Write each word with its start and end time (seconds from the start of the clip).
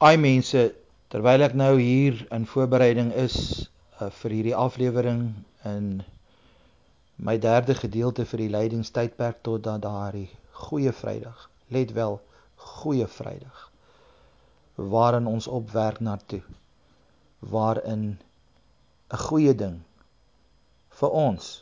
Ai 0.00 0.16
mense, 0.16 0.60
terwyl 1.12 1.42
ek 1.44 1.52
nou 1.60 1.74
hier 1.76 2.22
in 2.32 2.46
voorbereiding 2.48 3.10
is 3.20 3.34
uh, 4.00 4.06
vir 4.22 4.32
hierdie 4.32 4.54
aflewering 4.56 5.26
in 5.68 5.90
my 7.20 7.34
derde 7.36 7.76
gedeelte 7.76 8.24
vir 8.30 8.40
die 8.40 8.52
lydingstydperk 8.54 9.42
tot 9.44 9.66
dan 9.66 9.82
daardie 9.84 10.30
goeie 10.62 10.94
Vrydag. 10.96 11.42
Let 11.68 11.92
wel, 11.98 12.16
goeie 12.56 13.10
Vrydag. 13.18 13.66
Waarin 14.94 15.28
ons 15.28 15.50
opwerk 15.60 16.00
na 16.00 16.16
toe. 16.32 16.40
Waarin 17.52 18.16
'n 19.12 19.22
goeie 19.26 19.52
ding 19.52 19.82
vir 21.02 21.12
ons, 21.26 21.52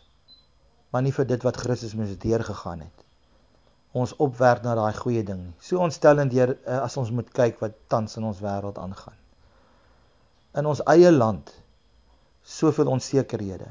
maar 0.95 1.03
nie 1.03 1.17
vir 1.19 1.27
dit 1.27 1.43
wat 1.43 1.59
Christus 1.67 1.99
mens 1.99 2.15
deurgegaan 2.23 2.87
het 2.87 2.98
ons 3.93 4.17
opwerk 4.17 4.63
na 4.63 4.75
daai 4.75 4.93
goeie 4.97 5.23
ding 5.25 5.41
nie. 5.47 5.55
So 5.61 5.81
ontstellend 5.81 6.33
deur 6.33 6.55
eh, 6.57 6.81
as 6.81 6.97
ons 7.01 7.11
moet 7.11 7.31
kyk 7.33 7.61
wat 7.63 7.77
tans 7.89 8.17
in 8.21 8.27
ons 8.29 8.43
wêreld 8.45 8.79
aangaan. 8.79 9.17
In 10.59 10.67
ons 10.67 10.83
eie 10.93 11.11
land 11.13 11.53
soveel 12.49 12.89
onsekerhede, 12.89 13.69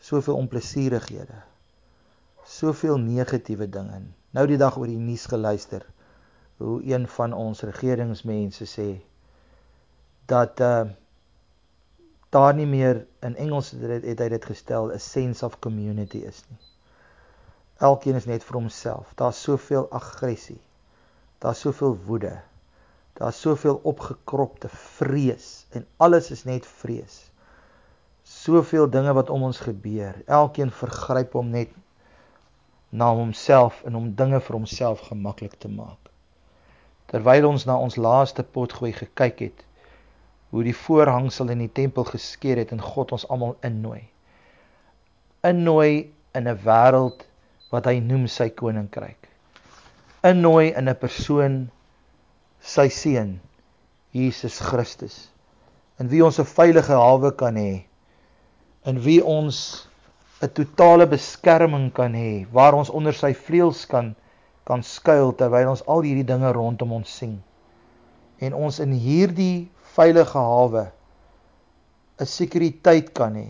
soveel 0.00 0.36
onplesierighede, 0.36 1.42
soveel 2.44 2.98
negatiewe 3.00 3.68
dinge. 3.68 4.02
Nou 4.36 4.46
die 4.46 4.58
dag 4.60 4.76
oor 4.78 4.88
die 4.88 5.00
nuus 5.00 5.26
geluister 5.28 5.84
hoe 6.60 6.80
een 6.84 7.06
van 7.08 7.32
ons 7.32 7.62
regeringsmense 7.64 8.66
sê 8.68 8.90
dat 10.28 10.60
uh 10.60 10.88
daar 12.30 12.54
nie 12.54 12.66
meer 12.66 13.06
in 13.26 13.34
Engels 13.42 13.72
het 13.74 14.20
hy 14.22 14.28
dit 14.30 14.44
gestel 14.46 14.92
'n 14.94 14.98
sense 15.02 15.44
of 15.46 15.58
community 15.58 16.18
is 16.18 16.44
nie. 16.48 16.60
Elkeen 17.80 18.14
is 18.14 18.28
net 18.28 18.44
vir 18.44 18.58
homself. 18.58 19.12
Daar's 19.16 19.40
soveel 19.40 19.86
aggressie. 19.90 20.60
Daar's 21.40 21.60
soveel 21.64 21.96
woede. 22.06 22.34
Daar's 23.16 23.40
soveel 23.40 23.80
opgekropte 23.84 24.68
vrees 24.68 25.66
en 25.70 25.86
alles 25.96 26.30
is 26.30 26.44
net 26.44 26.66
vrees. 26.66 27.30
Soveel 28.22 28.90
dinge 28.90 29.12
wat 29.12 29.30
om 29.30 29.42
ons 29.42 29.60
gebeur. 29.60 30.20
Elkeen 30.26 30.70
vergryp 30.70 31.32
hom 31.32 31.48
net 31.50 31.72
na 32.90 33.08
homself 33.14 33.82
en 33.84 33.96
om 33.96 34.12
dinge 34.14 34.40
vir 34.40 34.56
homself 34.56 35.00
gemaklik 35.08 35.56
te 35.62 35.68
maak. 35.68 36.10
Terwyl 37.08 37.48
ons 37.48 37.64
na 37.64 37.78
ons 37.80 37.96
laaste 37.96 38.42
potgooi 38.42 38.92
gekyk 38.92 39.40
het, 39.46 39.64
hoe 40.50 40.64
die 40.66 40.76
voorhangsel 40.76 41.48
in 41.54 41.64
die 41.64 41.72
tempel 41.72 42.04
geskeur 42.04 42.60
het 42.60 42.74
en 42.74 42.82
God 42.82 43.12
ons 43.16 43.26
almal 43.28 43.56
innooi. 43.66 44.02
Innooi 45.46 46.12
in 46.34 46.48
'n 46.48 46.60
wêreld 46.66 47.24
wat 47.70 47.86
hy 47.86 48.00
noem 48.02 48.26
sy 48.28 48.50
koninkryk. 48.50 49.28
Innooi 50.26 50.72
in 50.76 50.88
'n 50.88 50.94
persoon 51.00 51.70
sy 52.60 52.88
seun 52.88 53.40
Jesus 54.12 54.58
Christus. 54.58 55.30
In 55.98 56.08
wie 56.08 56.24
ons 56.24 56.38
'n 56.38 56.44
veilige 56.44 56.92
hawe 56.92 57.30
kan 57.32 57.56
hê. 57.56 57.84
In 58.84 59.00
wie 59.00 59.22
ons 59.24 59.86
'n 60.42 60.48
totale 60.48 61.06
beskerming 61.06 61.92
kan 61.92 62.12
hê 62.14 62.46
waar 62.52 62.74
ons 62.74 62.90
onder 62.90 63.12
sy 63.12 63.32
vleuels 63.32 63.86
kan 63.86 64.16
kan 64.64 64.82
skuil 64.82 65.32
terwyl 65.32 65.70
ons 65.70 65.82
al 65.86 66.02
hierdie 66.02 66.26
dinge 66.26 66.52
rondom 66.52 66.92
ons 66.92 67.10
sien. 67.10 67.42
En 68.40 68.54
ons 68.54 68.78
in 68.80 68.92
hierdie 68.92 69.68
veilige 69.94 70.38
hawe 70.38 70.92
'n 72.20 72.26
sekuriteit 72.26 73.14
kan 73.14 73.34
hê 73.34 73.48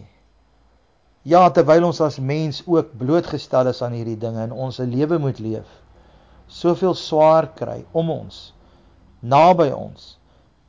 Ja, 1.28 1.42
terwyl 1.52 1.84
ons 1.84 1.98
as 2.00 2.16
mens 2.16 2.62
ook 2.64 2.94
blootgestel 2.96 3.68
is 3.68 3.82
aan 3.84 3.92
hierdie 3.92 4.16
dinge 4.16 4.40
en 4.40 4.54
ons 4.56 4.78
'n 4.80 4.88
lewe 4.88 5.18
moet 5.18 5.38
leef. 5.38 5.68
Soveel 6.48 6.94
swaar 6.94 7.50
kry 7.54 7.84
om 7.92 8.10
ons, 8.10 8.54
naby 9.20 9.68
ons, 9.68 10.16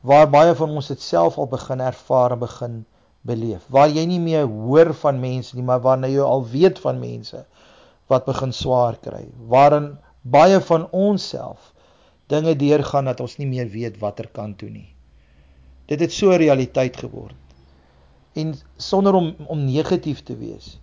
waar 0.02 0.28
baie 0.28 0.54
van 0.54 0.70
ons 0.76 0.88
dit 0.88 1.00
self 1.00 1.38
al 1.38 1.48
begin 1.48 1.80
ervaar 1.80 2.32
en 2.32 2.38
begin 2.38 2.84
beleef. 3.22 3.64
Waar 3.68 3.88
jy 3.88 4.04
nie 4.04 4.20
meer 4.20 4.46
hoor 4.46 4.92
van 4.94 5.20
mense 5.20 5.56
nie, 5.56 5.64
maar 5.64 5.80
waar 5.80 6.04
jy 6.04 6.20
al 6.20 6.44
weet 6.44 6.78
van 6.78 7.00
mense 7.00 7.46
wat 8.08 8.26
begin 8.26 8.52
swaar 8.52 8.96
kry. 9.00 9.24
Waarin 9.48 9.96
baie 10.22 10.60
van 10.60 10.88
ons 10.92 11.28
self 11.28 11.72
dinge 12.28 12.56
deurgaan 12.56 13.04
dat 13.04 13.20
ons 13.20 13.38
nie 13.38 13.46
meer 13.46 13.68
weet 13.68 13.98
watter 13.98 14.28
kant 14.28 14.58
toe 14.58 14.68
nie. 14.68 14.94
Dit 15.86 16.00
het 16.00 16.12
so 16.12 16.30
'n 16.30 16.38
realiteit 16.38 16.96
geword 16.96 17.36
en 18.32 18.54
sonder 18.76 19.14
om 19.14 19.34
om 19.46 19.64
negatief 19.64 20.22
te 20.22 20.36
wees 20.36 20.78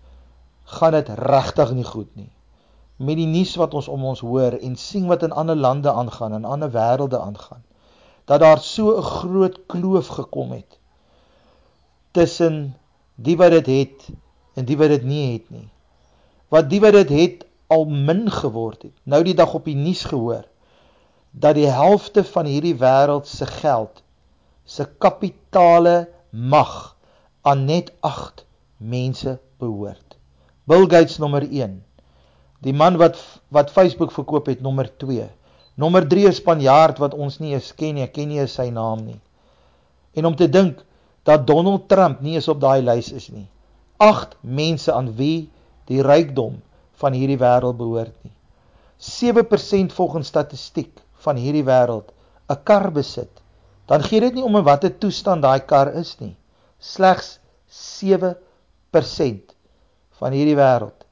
gaan 0.70 0.92
dit 0.92 1.08
regtig 1.10 1.72
nie 1.74 1.84
goed 1.84 2.10
nie. 2.14 2.30
Met 2.96 3.18
die 3.18 3.28
nuus 3.30 3.56
wat 3.58 3.74
ons 3.74 3.88
om 3.88 4.04
ons 4.12 4.22
hoor 4.22 4.58
en 4.60 4.76
sien 4.78 5.08
wat 5.10 5.24
in 5.26 5.32
ander 5.32 5.56
lande 5.56 5.92
aangaan 5.92 6.36
en 6.38 6.46
ander 6.46 6.70
wêrelde 6.72 7.20
aangaan 7.20 7.64
dat 8.30 8.40
daar 8.40 8.62
so 8.62 8.98
'n 8.98 9.02
groot 9.02 9.60
kloof 9.66 10.08
gekom 10.08 10.52
het 10.52 10.78
tussen 12.12 12.76
die 13.16 13.38
wat 13.38 13.52
dit 13.52 13.66
het 13.66 14.10
en 14.54 14.66
die 14.66 14.78
wat 14.78 14.88
dit 14.88 15.04
nie 15.04 15.34
het 15.34 15.50
nie. 15.50 15.70
Wat 16.48 16.70
die 16.70 16.82
wat 16.82 16.94
dit 16.94 17.10
het 17.10 17.46
al 17.68 17.86
min 17.86 18.32
geword 18.32 18.82
het. 18.82 18.94
Nou 19.04 19.24
die 19.24 19.34
dag 19.34 19.54
op 19.54 19.66
die 19.66 19.76
nuus 19.76 20.04
gehoor 20.04 20.46
dat 21.32 21.56
die 21.56 21.68
helfte 21.68 22.24
van 22.24 22.46
hierdie 22.46 22.76
wêreld 22.76 23.28
se 23.28 23.46
geld 23.46 24.04
se 24.66 24.86
kapitale 24.98 26.10
mag 26.30 26.98
aan 27.42 27.66
net 27.66 27.92
8 28.00 28.44
mense 28.78 29.40
behoort. 29.60 30.18
Bill 30.68 30.88
Gates 30.92 31.18
nommer 31.18 31.44
1. 31.44 31.80
Die 32.60 32.74
man 32.74 32.98
wat 33.00 33.20
wat 33.48 33.72
Facebook 33.72 34.12
verkoop 34.12 34.50
het 34.52 34.62
nommer 34.62 34.90
2. 34.98 35.30
Nommer 35.80 36.08
3 36.08 36.28
is 36.28 36.42
Spanjaard 36.42 37.00
wat 37.00 37.14
ons 37.16 37.40
nie 37.40 37.54
eens 37.54 37.72
ken 37.76 37.96
nie, 37.96 38.04
ek 38.04 38.14
ken 38.18 38.28
nie 38.28 38.44
sy 38.52 38.68
naam 38.76 39.06
nie. 39.06 39.20
En 40.20 40.28
om 40.28 40.36
te 40.36 40.50
dink 40.52 40.84
dat 41.24 41.48
Donald 41.48 41.88
Trump 41.88 42.20
nie 42.22 42.36
eens 42.36 42.50
op 42.52 42.60
daai 42.60 42.82
lys 42.84 43.14
is 43.16 43.30
nie. 43.32 43.48
8 44.04 44.36
mense 44.42 44.92
aan 44.92 45.14
wie 45.16 45.48
die 45.88 46.04
rykdom 46.04 46.60
van 47.00 47.16
hierdie 47.16 47.40
wêreld 47.40 47.80
behoort 47.80 48.16
nie. 48.24 48.36
7% 49.00 49.96
volgens 49.96 50.28
statistiek 50.28 50.92
van 51.24 51.40
hierdie 51.40 51.64
wêreld 51.64 52.12
'n 52.50 52.64
kar 52.64 52.92
besit. 52.92 53.32
Dan 53.88 54.04
gee 54.04 54.20
dit 54.20 54.36
nie 54.36 54.44
om 54.44 54.56
in 54.56 54.64
watter 54.64 54.92
toestand 54.92 55.42
daai 55.42 55.60
kar 55.60 55.96
is 55.96 56.20
nie 56.20 56.36
slegs 56.80 57.38
7% 57.70 59.56
van 60.20 60.36
hierdie 60.36 60.58
wêreld 60.58 61.06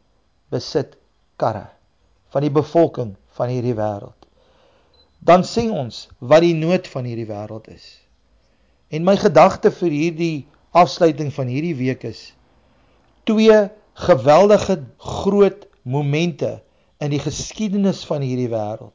besit 0.52 0.96
karre 1.40 1.68
van 2.34 2.44
die 2.44 2.54
bevolking 2.54 3.16
van 3.38 3.52
hierdie 3.52 3.76
wêreld. 3.78 4.16
Dan 5.20 5.44
sien 5.44 5.72
ons 5.76 6.08
wat 6.20 6.44
die 6.46 6.56
nood 6.56 6.88
van 6.92 7.08
hierdie 7.08 7.28
wêreld 7.30 7.68
is. 7.72 7.86
En 8.90 9.04
my 9.08 9.18
gedagte 9.20 9.72
vir 9.76 9.92
hierdie 9.92 10.48
afsluiting 10.78 11.32
van 11.36 11.50
hierdie 11.52 11.76
week 11.76 12.06
is 12.08 12.32
twee 13.28 13.58
geweldige 14.08 14.78
groot 15.04 15.66
momente 15.84 16.60
in 17.04 17.12
die 17.12 17.22
geskiedenis 17.22 18.06
van 18.08 18.24
hierdie 18.24 18.50
wêreld. 18.52 18.94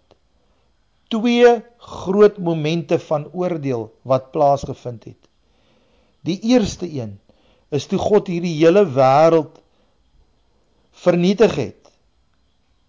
Twee 1.13 1.59
groot 1.77 2.39
momente 2.41 2.99
van 3.11 3.29
oordeel 3.37 3.91
wat 4.09 4.31
plaasgevind 4.33 5.05
het. 5.11 5.21
Die 6.23 6.39
eerste 6.41 6.87
een 6.87 7.19
is 7.69 7.87
toe 7.87 7.99
God 7.99 8.29
hierdie 8.31 8.55
hele 8.59 8.85
wêreld 8.87 9.59
vernietig 11.03 11.55
het 11.57 11.91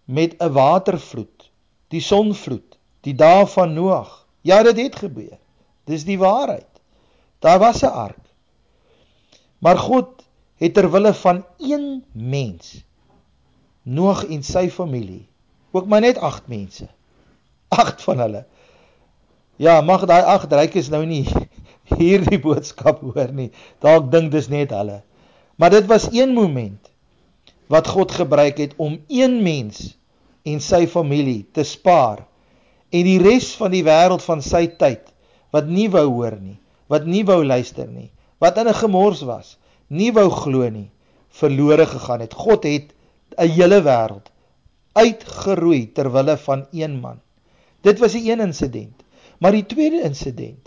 met 0.05 0.35
'n 0.37 0.51
watervloed, 0.51 1.49
die 1.87 2.01
sonvloed, 2.01 2.77
die 3.01 3.15
dae 3.15 3.47
van 3.47 3.73
Noag. 3.73 4.27
Ja, 4.41 4.63
dit 4.63 4.77
het 4.77 4.95
gebeur. 4.95 5.37
Dis 5.83 6.03
die 6.03 6.19
waarheid. 6.19 6.69
Daar 7.39 7.59
was 7.59 7.81
'n 7.81 7.85
ark. 7.85 8.25
Maar 9.57 9.77
God 9.77 10.23
het 10.55 10.73
ter 10.73 10.91
wille 10.91 11.13
van 11.13 11.45
een 11.57 12.03
mens 12.11 12.83
Noag 13.83 14.25
en 14.25 14.43
sy 14.43 14.69
familie, 14.69 15.27
ook 15.71 15.87
maar 15.87 16.01
net 16.01 16.17
8 16.17 16.47
mense. 16.47 16.87
8 17.67 18.01
van 18.01 18.19
hulle. 18.19 18.45
Ja, 19.55 19.81
mag 19.81 20.05
daai 20.05 20.23
8 20.23 20.51
rykes 20.51 20.89
nou 20.89 21.05
nie 21.05 21.27
hierdie 21.91 22.39
boodskap 22.47 23.01
hoor 23.01 23.31
nie. 23.35 23.51
Dalk 23.83 24.11
dink 24.11 24.31
dis 24.31 24.49
net 24.51 24.71
hulle. 24.75 25.01
Maar 25.57 25.77
dit 25.77 25.87
was 25.89 26.09
een 26.11 26.33
moment 26.33 26.91
wat 27.71 27.87
God 27.87 28.11
gebruik 28.11 28.57
het 28.57 28.73
om 28.77 28.99
een 29.07 29.41
mens 29.43 29.93
en 30.43 30.59
sy 30.61 30.85
familie 30.87 31.45
te 31.55 31.63
spaar 31.63 32.25
en 32.93 33.07
die 33.07 33.19
res 33.21 33.53
van 33.57 33.71
die 33.73 33.83
wêreld 33.85 34.23
van 34.25 34.41
sy 34.43 34.67
tyd 34.79 35.13
wat 35.53 35.69
nie 35.69 35.87
wou 35.93 36.05
hoor 36.09 36.35
nie, 36.41 36.57
wat 36.89 37.05
nie 37.09 37.23
wou 37.25 37.39
luister 37.45 37.87
nie, 37.87 38.09
wat 38.41 38.57
in 38.57 38.67
'n 38.67 38.81
gemors 38.81 39.21
was, 39.21 39.57
nie 39.89 40.11
wou 40.11 40.29
glo 40.29 40.69
nie, 40.69 40.89
verlore 41.29 41.85
gegaan 41.85 42.21
het. 42.21 42.33
God 42.33 42.63
het 42.63 42.93
'n 43.37 43.49
hele 43.49 43.81
wêreld 43.81 44.29
uitgeroei 44.93 45.91
ter 45.93 46.11
wille 46.11 46.37
van 46.37 46.65
een 46.71 46.99
man. 46.99 47.19
Dit 47.81 47.99
was 47.99 48.11
die 48.11 48.31
een 48.31 48.39
insident. 48.39 49.03
Maar 49.39 49.51
die 49.51 49.65
tweede 49.65 50.01
insident 50.01 50.62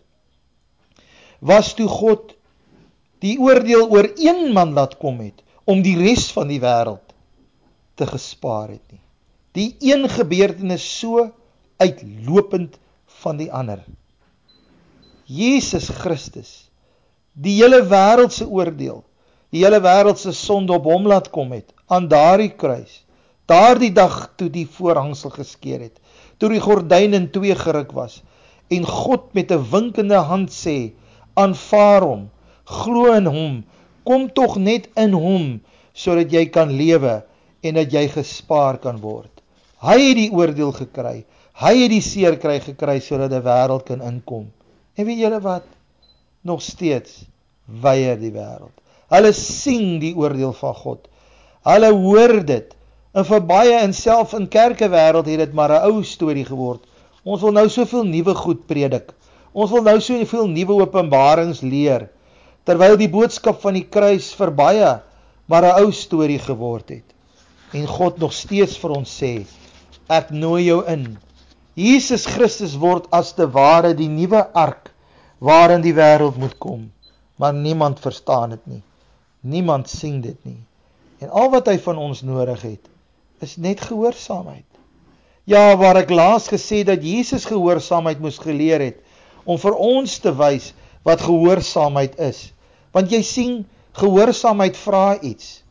was 1.41 1.75
toe 1.75 1.89
God 1.89 2.35
die 3.25 3.39
oordeel 3.41 3.89
oor 3.91 4.11
een 4.15 4.53
man 4.53 4.73
laat 4.77 4.97
kom 4.99 5.21
het 5.21 5.43
om 5.65 5.83
die 5.83 5.97
res 5.99 6.31
van 6.33 6.49
die 6.49 6.61
wêreld 6.63 7.15
te 7.97 8.07
gespaar 8.07 8.69
het 8.69 8.85
nie. 8.93 9.03
Die 9.57 9.93
een 9.93 10.09
gebeurtenis 10.09 10.85
so 10.99 11.31
uitlopend 11.81 12.77
van 13.23 13.41
die 13.41 13.49
ander. 13.53 13.81
Jesus 15.27 15.89
Christus 15.89 16.67
die 17.37 17.59
hele 17.59 17.83
wêreld 17.85 18.33
se 18.33 18.47
oordeel, 18.49 19.03
die 19.53 19.65
hele 19.65 19.81
wêreld 19.85 20.21
se 20.21 20.33
sonde 20.33 20.73
op 20.77 20.87
hom 20.89 21.09
laat 21.11 21.29
kom 21.35 21.53
het 21.53 21.75
aan 21.93 22.09
daardie 22.09 22.55
kruis. 22.57 23.03
Daardie 23.47 23.93
dag 23.95 24.33
toe 24.41 24.49
die 24.51 24.67
voorhangsel 24.67 25.31
geskeur 25.31 25.85
het, 25.85 26.01
toe 26.41 26.49
die 26.51 26.63
gordyn 26.63 27.15
in 27.15 27.29
twee 27.31 27.55
geruk 27.55 27.93
was 27.95 28.23
en 28.73 28.83
God 28.83 29.29
met 29.39 29.53
'n 29.53 29.63
winkende 29.71 30.19
hand 30.31 30.51
sê: 30.51 30.93
"Aanvaar 31.37 32.03
hom, 32.03 32.29
glo 32.65 33.13
in 33.15 33.27
hom, 33.27 33.65
kom 34.05 34.29
tog 34.33 34.57
net 34.57 34.89
in 34.97 35.13
hom 35.13 35.61
sodat 35.93 36.33
jy 36.33 36.47
kan 36.51 36.73
lewe 36.73 37.23
en 37.63 37.75
dat 37.75 37.93
jy 37.93 38.09
gespaar 38.09 38.79
kan 38.79 39.01
word." 39.01 39.31
Hy 39.87 39.99
het 40.01 40.17
die 40.17 40.31
oordeel 40.33 40.73
gekry. 40.73 41.25
Hy 41.61 41.73
het 41.83 41.93
die 41.93 42.03
seer 42.05 42.37
kry 42.41 42.59
gekry 42.61 42.99
sodat 43.01 43.33
'n 43.33 43.45
wêreld 43.45 43.85
kan 43.85 44.03
inkom. 44.03 44.51
En 44.97 45.05
weet 45.07 45.19
julle 45.19 45.41
wat? 45.41 45.65
Nog 46.43 46.63
steeds 46.63 47.25
weier 47.67 48.17
die 48.19 48.33
wêreld. 48.33 48.73
Hulle 49.09 49.33
sien 49.33 49.99
die 50.01 50.15
oordeel 50.17 50.53
van 50.53 50.75
God. 50.75 51.09
Hulle 51.65 51.93
hoor 51.93 52.45
dit. 52.47 52.75
En 53.15 53.25
vir 53.25 53.41
baie 53.41 53.77
in 53.83 53.93
self 53.93 54.33
in 54.33 54.49
kerke 54.49 54.89
wêreld 54.89 55.27
het 55.27 55.39
dit 55.39 55.53
maar 55.53 55.73
'n 55.73 55.91
ou 55.91 56.03
storie 56.05 56.45
geword. 56.45 56.83
Ons 57.25 57.41
wil 57.41 57.53
nou 57.53 57.69
soveel 57.69 58.05
nuwe 58.05 58.35
goed 58.35 58.67
predik. 58.67 59.13
Ons 59.57 59.73
wil 59.73 59.87
nou 59.87 59.97
soveel 60.05 60.51
nuwe 60.53 60.75
openbarings 60.85 61.63
leer 61.65 62.11
terwyl 62.69 62.99
die 63.01 63.09
boodskap 63.09 63.63
van 63.63 63.79
die 63.79 63.87
kruis 63.89 64.33
vir 64.37 64.51
baie 64.53 64.91
maar 65.49 65.65
'n 65.65 65.85
ou 65.85 65.93
storie 65.93 66.39
geword 66.39 66.89
het. 66.91 67.09
En 67.73 67.87
God 67.87 68.19
nog 68.19 68.33
steeds 68.33 68.77
vir 68.79 68.91
ons 68.91 69.11
sê, 69.23 69.47
ek 70.09 70.31
nooi 70.31 70.67
jou 70.67 70.83
in. 70.87 71.17
Jesus 71.75 72.27
Christus 72.27 72.77
word 72.77 73.07
as 73.13 73.33
te 73.33 73.47
ware 73.47 73.95
die 73.95 74.09
nuwe 74.09 74.43
ark 74.53 74.93
waarin 75.39 75.83
die 75.83 75.95
wêreld 75.95 76.37
moet 76.37 76.59
kom, 76.59 76.93
maar 77.37 77.55
niemand 77.55 78.01
verstaan 78.01 78.51
dit 78.51 78.67
nie. 78.67 78.83
Niemand 79.41 79.89
sien 79.89 80.21
dit 80.21 80.39
nie. 80.45 80.61
En 81.21 81.31
al 81.31 81.51
wat 81.51 81.67
hy 81.67 81.79
van 81.79 81.97
ons 81.97 82.23
nodig 82.23 82.63
het, 82.63 82.89
is 83.41 83.57
net 83.57 83.81
gehoorsaamheid. 83.81 84.65
Ja, 85.45 85.77
waar 85.77 85.97
ek 85.97 86.11
laas 86.11 86.49
gesê 86.49 86.83
dat 86.85 87.05
Jesus 87.05 87.45
gehoorsaamheid 87.45 88.21
moes 88.21 88.39
geleer 88.39 88.81
het 88.81 89.03
om 89.47 89.59
vir 89.63 89.79
ons 89.79 90.19
te 90.23 90.33
wys 90.35 90.73
wat 91.07 91.23
gehoorsaamheid 91.23 92.19
is. 92.19 92.51
Want 92.93 93.13
jy 93.15 93.23
sien, 93.23 93.55
gehoorsaamheid 93.97 94.77
vra 94.77 95.21
iets. 95.21 95.63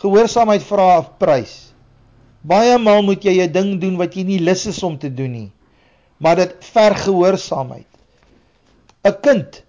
Gehoorsaamheid 0.00 0.62
vra 0.62 1.00
'n 1.00 1.10
prys. 1.18 1.74
Baie 2.42 2.78
maal 2.78 3.02
moet 3.02 3.24
jy 3.24 3.42
'n 3.42 3.52
ding 3.52 3.80
doen 3.80 3.96
wat 3.96 4.14
jy 4.14 4.24
nie 4.24 4.38
lus 4.38 4.66
is 4.66 4.82
om 4.82 4.98
te 4.98 5.10
doen 5.10 5.32
nie. 5.32 5.52
Maar 6.18 6.36
dit 6.36 6.54
verg 6.72 7.04
gehoorsaamheid. 7.04 7.90
'n 9.04 9.20
Kind 9.20 9.64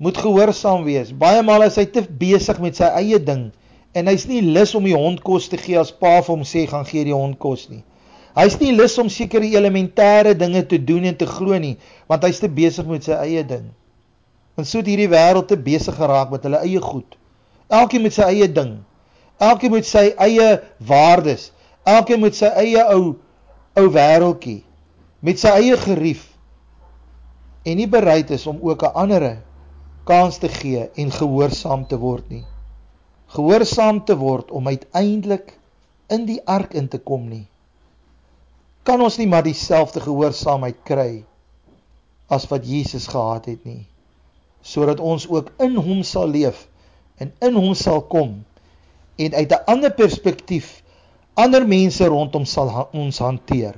moet 0.00 0.16
gehoorsaam 0.16 0.84
wees. 0.84 1.12
Baie 1.12 1.42
maal 1.42 1.62
is 1.62 1.76
hy 1.76 1.84
te 1.84 2.02
besig 2.02 2.58
met 2.60 2.76
sy 2.76 2.88
eie 3.02 3.18
ding 3.20 3.50
en 3.92 4.06
hy's 4.06 4.24
nie 4.30 4.40
lus 4.40 4.74
om 4.74 4.86
die 4.86 4.96
hond 4.96 5.20
kos 5.26 5.48
te 5.50 5.58
gee 5.60 5.78
as 5.78 5.90
pa 5.92 6.20
vir 6.22 6.32
hom 6.32 6.44
sê 6.46 6.66
gaan 6.70 6.86
gee 6.88 7.04
die 7.04 7.16
hond 7.16 7.36
kos 7.42 7.68
nie. 7.68 7.82
Hy's 8.38 8.58
nie 8.60 8.72
lus 8.72 8.98
om 8.98 9.08
sekere 9.10 9.48
elementêre 9.50 10.36
dinge 10.38 10.62
te 10.66 10.78
doen 10.78 11.04
en 11.10 11.16
te 11.16 11.26
glo 11.26 11.58
nie, 11.58 11.76
want 12.08 12.24
hy's 12.24 12.40
te 12.42 12.48
besig 12.48 12.86
met 12.86 13.04
sy 13.04 13.16
eie 13.18 13.42
ding. 13.46 13.70
En 14.58 14.66
so 14.66 14.78
het 14.78 14.90
hierdie 14.90 15.10
wêreld 15.10 15.48
te 15.50 15.58
besig 15.58 15.96
geraak 15.96 16.30
met 16.30 16.44
hulle 16.46 16.60
eie 16.62 16.80
goed. 16.82 17.16
Elkeen 17.70 18.02
met 18.02 18.14
sy 18.14 18.28
eie 18.28 18.48
ding. 18.52 18.80
Elkeen 19.40 19.72
met 19.72 19.86
sy 19.88 20.10
eie 20.18 20.48
waardes. 20.78 21.50
Elkeen 21.88 22.20
met 22.22 22.36
sy 22.36 22.50
eie 22.60 22.84
ou 22.94 23.16
ou 23.78 23.86
wêreltjie, 23.94 24.60
met 25.22 25.38
sy 25.38 25.52
eie 25.60 25.76
gerief 25.78 26.26
en 27.62 27.76
nie 27.76 27.88
bereid 27.90 28.30
is 28.34 28.46
om 28.50 28.58
ook 28.62 28.82
'n 28.82 28.96
ander 29.02 29.24
kans 30.04 30.38
te 30.38 30.48
gee 30.48 30.88
en 30.94 31.10
gehoorsaam 31.10 31.86
te 31.86 31.96
word 31.98 32.28
nie. 32.28 32.44
Gehoorsaam 33.26 34.04
te 34.04 34.16
word 34.16 34.50
om 34.50 34.66
uiteindelik 34.66 35.58
in 36.08 36.26
die 36.26 36.40
ark 36.46 36.74
in 36.74 36.88
te 36.88 36.98
kom 36.98 37.28
nie. 37.28 37.46
Kan 38.82 39.02
ons 39.04 39.18
nie 39.20 39.28
maar 39.28 39.44
dieselfde 39.44 40.00
gehoorsaamheid 40.00 40.78
kry 40.88 41.24
as 42.30 42.46
wat 42.50 42.66
Jesus 42.66 43.08
gehad 43.10 43.48
het 43.50 43.64
nie, 43.66 43.84
sodat 44.62 45.00
ons 45.00 45.26
ook 45.28 45.50
in 45.60 45.76
hom 45.76 46.04
sal 46.06 46.30
leef 46.30 46.66
en 47.20 47.32
in 47.44 47.58
hom 47.58 47.74
sal 47.74 48.00
kom 48.12 48.38
en 49.20 49.34
uit 49.34 49.52
'n 49.52 49.64
ander 49.66 49.92
perspektief 49.92 50.82
ander 51.34 51.66
mense 51.66 52.06
rondom 52.06 52.44
sal 52.44 52.68
ha 52.68 52.88
ons 52.92 53.18
hanteer. 53.18 53.76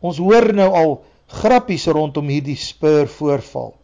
Ons 0.00 0.18
hoor 0.18 0.52
nou 0.54 0.70
al 0.74 0.92
grappies 1.26 1.86
rondom 1.86 2.28
hierdie 2.28 2.58
spur 2.58 3.06
voorval. 3.08 3.74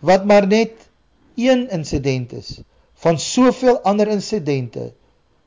Wat 0.00 0.24
maar 0.24 0.46
net 0.46 0.74
een 1.36 1.68
insident 1.70 2.32
is 2.32 2.60
van 3.04 3.18
soveel 3.18 3.80
ander 3.82 4.08
insidente. 4.08 4.92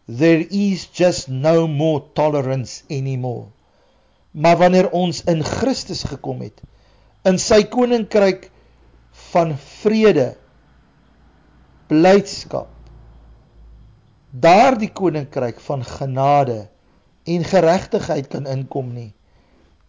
There 0.07 0.48
is 0.50 0.88
just 0.94 1.27
no 1.27 1.68
more 1.68 2.03
tolerance 2.13 2.83
anymore. 2.89 3.48
Maar 4.31 4.57
wanneer 4.57 4.89
ons 4.91 5.24
in 5.24 5.44
Christus 5.44 6.03
gekom 6.03 6.41
het, 6.45 6.62
in 7.27 7.39
sy 7.41 7.63
koninkryk 7.69 8.50
van 9.31 9.56
vrede, 9.57 10.35
blydskap, 11.88 12.69
daardie 14.31 14.91
koninkryk 14.91 15.59
van 15.63 15.83
genade 15.88 16.68
en 17.27 17.44
geregtigheid 17.47 18.27
kan 18.31 18.47
inkom 18.47 18.91
nie 18.94 19.12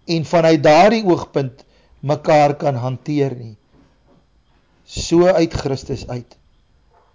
en 0.09 0.25
vanuit 0.25 0.63
daardie 0.63 1.03
oogpunt 1.05 1.65
mekaar 2.01 2.55
kan 2.57 2.79
hanteer 2.81 3.35
nie 3.37 3.59
so 4.89 5.27
uit 5.29 5.53
Christus 5.53 6.07
uit. 6.09 6.37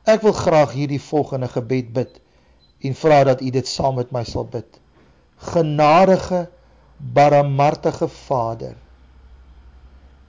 Ek 0.05 0.21
wil 0.21 0.35
graag 0.37 0.75
hierdie 0.77 1.01
volgende 1.01 1.49
gebed 1.49 1.89
bid 1.95 2.19
en 2.85 2.93
vra 2.99 3.23
dat 3.25 3.41
u 3.41 3.49
dit 3.49 3.67
saam 3.67 3.97
met 3.97 4.11
my 4.13 4.21
sal 4.27 4.45
bid. 4.45 4.67
Genadige 5.53 6.45
barmhartige 6.98 8.07
Vader. 8.07 8.75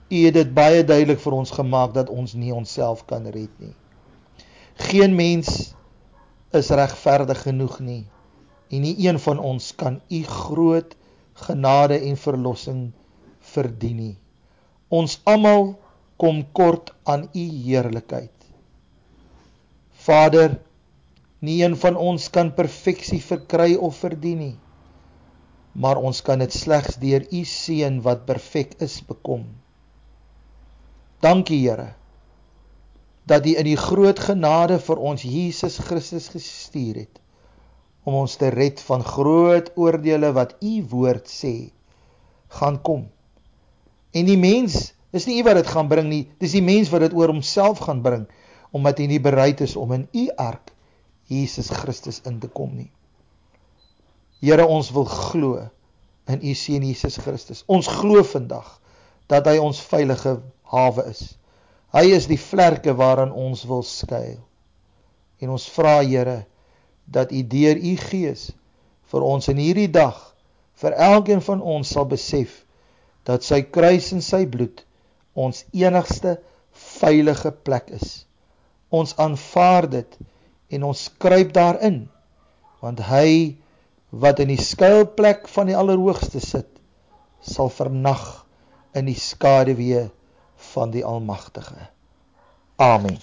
U 0.09 0.25
het 0.25 0.33
dit 0.33 0.53
baie 0.53 0.83
duidelik 0.83 1.19
vir 1.19 1.33
ons 1.33 1.51
gemaak 1.51 1.93
dat 1.93 2.09
ons 2.09 2.33
nie 2.33 2.53
onsself 2.53 3.05
kan 3.09 3.25
red 3.25 3.51
nie. 3.61 3.73
Geen 4.89 5.15
mens 5.15 5.73
is 6.55 6.69
regverdig 6.69 7.41
genoeg 7.47 7.79
nie 7.79 8.03
en 8.73 8.81
nie 8.81 8.95
een 9.07 9.19
van 9.21 9.39
ons 9.39 9.71
kan 9.77 10.01
u 10.09 10.21
groot 10.23 10.95
genade 11.45 11.99
en 11.99 12.17
verlossing 12.17 12.91
verdien 13.39 13.97
nie. 13.97 14.15
Ons 14.89 15.19
almal 15.23 15.75
kom 16.17 16.43
kort 16.51 16.93
aan 17.03 17.27
u 17.33 17.45
heerlikheid. 17.65 18.31
Vader 20.05 20.59
nie 21.39 21.61
een 21.63 21.75
van 21.77 21.95
ons 21.95 22.29
kan 22.29 22.53
perfeksie 22.53 23.21
verkry 23.21 23.75
of 23.75 23.97
verdien 24.01 24.39
nie 24.41 24.55
maar 25.75 25.99
ons 25.99 26.23
kan 26.25 26.39
dit 26.39 26.53
slegs 26.55 26.97
deur 27.03 27.27
u 27.31 27.43
seun 27.43 28.01
wat 28.07 28.25
perfek 28.25 28.79
is 28.87 29.01
bekom 29.05 29.45
Dankie 31.25 31.61
Here 31.63 31.93
dat 33.25 33.45
U 33.45 33.55
in 33.57 33.65
die 33.65 33.79
groot 33.79 34.19
genade 34.21 34.77
vir 34.85 34.99
ons 35.01 35.23
Jesus 35.25 35.79
Christus 35.81 36.27
gestuur 36.29 36.99
het 37.05 37.21
om 38.05 38.19
ons 38.19 38.35
te 38.37 38.51
red 38.53 38.81
van 38.85 39.01
groot 39.01 39.71
oordeele 39.81 40.29
wat 40.35 40.53
U 40.61 40.73
woord 40.91 41.25
sê 41.31 41.71
gaan 42.59 42.77
kom. 42.85 43.07
En 44.13 44.29
die 44.29 44.37
mens 44.37 44.93
is 45.15 45.25
nie 45.25 45.39
U 45.41 45.47
wat 45.47 45.57
dit 45.57 45.71
gaan 45.73 45.89
bring 45.89 46.11
nie, 46.11 46.27
dis 46.37 46.53
die 46.53 46.61
mens 46.61 46.91
wat 46.93 47.07
dit 47.07 47.15
oor 47.17 47.33
homself 47.33 47.81
gaan 47.87 48.03
bring 48.05 48.27
omdat 48.75 49.01
hy 49.01 49.09
nie 49.09 49.23
bereid 49.23 49.63
is 49.65 49.73
om 49.79 49.95
in 49.95 50.05
U 50.13 50.27
ark 50.37 50.69
Jesus 51.31 51.71
Christus 51.73 52.21
in 52.29 52.37
te 52.43 52.51
kom 52.51 52.75
nie. 52.77 52.91
Here 54.43 54.65
ons 54.67 54.91
wil 54.95 55.07
glo 55.09 55.61
in 56.27 56.41
U 56.41 56.53
seun 56.57 56.83
Jesus 56.85 57.17
Christus. 57.21 57.63
Ons 57.67 57.87
glo 57.87 58.23
vandag 58.25 58.67
dat 59.31 59.47
hy 59.49 59.57
ons 59.61 59.81
veilige 59.89 60.37
hawe 60.71 61.05
is. 61.09 61.35
Hy 61.95 62.05
is 62.17 62.27
die 62.27 62.39
vlerke 62.41 62.95
waaraan 62.97 63.31
ons 63.31 63.63
wil 63.69 63.83
skuil. 63.85 64.41
En 65.39 65.53
ons 65.55 65.67
vra 65.75 65.99
Here 66.01 66.43
dat 67.05 67.31
U 67.31 67.41
deur 67.47 67.77
U 67.77 67.95
Gees 68.09 68.49
vir 69.11 69.25
ons 69.25 69.47
in 69.51 69.61
hierdie 69.61 69.91
dag 69.91 70.17
vir 70.81 70.97
elkeen 70.99 71.41
van 71.45 71.61
ons 71.61 71.93
sal 71.95 72.07
besef 72.09 72.63
dat 73.25 73.45
sy 73.45 73.61
kruis 73.63 74.11
en 74.13 74.21
sy 74.21 74.43
bloed 74.49 74.83
ons 75.35 75.63
enigste 75.73 76.35
veilige 76.75 77.51
plek 77.65 77.91
is. 77.95 78.25
Ons 78.91 79.15
aanvaar 79.21 79.87
dit 79.91 80.17
en 80.75 80.89
ons 80.91 81.05
skryp 81.09 81.53
daarin 81.55 82.05
want 82.83 82.99
hy 83.07 83.55
wat 84.15 84.39
in 84.39 84.51
die 84.53 84.61
skuilplek 84.61 85.49
van 85.51 85.67
die 85.67 85.75
Allerhoogste 85.75 86.39
sit 86.39 86.69
sal 87.45 87.69
vernag 87.69 88.45
in 88.95 89.09
die 89.09 89.19
skaduwee 89.19 90.07
van 90.71 90.93
die 90.93 91.03
Almagtige. 91.05 91.89
Amen. 92.79 93.19